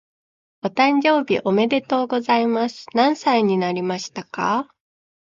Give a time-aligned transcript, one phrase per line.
[0.63, 2.87] お誕生日おめでとうございます。
[2.95, 4.73] 何歳になりましたか？